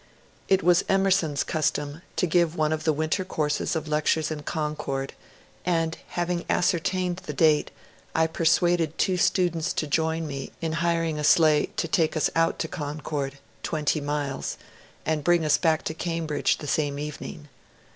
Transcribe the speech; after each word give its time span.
It 0.47 0.63
was 0.63 0.83
Emerson's 0.89 1.43
custom 1.43 2.01
to 2.15 2.25
give 2.25 2.55
one 2.55 2.73
of 2.73 2.85
the 2.85 2.91
winter 2.91 3.23
courses 3.23 3.75
of 3.75 3.87
lectures 3.87 4.31
in 4.31 4.41
Concord, 4.41 5.13
and 5.63 5.95
having 6.17 6.43
ascertained 6.49 7.17
the 7.17 7.33
date 7.33 7.69
I 8.15 8.25
persuaded 8.25 8.97
two 8.97 9.15
students 9.15 9.73
to 9.73 9.85
join 9.85 10.25
me 10.25 10.53
in 10.59 10.71
hiring 10.81 11.19
a 11.19 11.23
sleigh 11.23 11.67
to 11.77 11.87
take 11.87 12.17
us 12.17 12.31
out 12.35 12.57
to 12.57 12.67
Concord 12.67 13.37
(twenty 13.61 14.01
miles) 14.01 14.57
and 15.05 15.23
bring 15.23 15.45
us 15.45 15.59
back 15.59 15.83
to 15.83 15.93
Cam 15.93 16.25
bridge 16.25 16.57
the 16.57 16.65
same 16.65 16.97
evening. 16.97 17.47